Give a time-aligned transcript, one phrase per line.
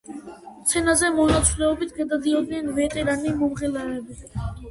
[0.69, 4.19] სცენაზე მონაცვლეობით გამოდიოდნენ ვეტერანი მომღერლები.